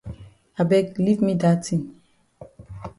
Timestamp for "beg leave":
0.71-1.21